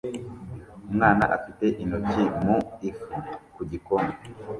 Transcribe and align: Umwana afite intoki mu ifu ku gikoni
Umwana 0.89 1.23
afite 1.37 1.65
intoki 1.83 2.23
mu 2.43 2.55
ifu 2.89 3.11
ku 3.53 3.61
gikoni 3.69 4.13